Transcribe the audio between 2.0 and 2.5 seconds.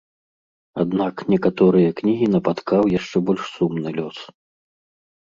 кнігі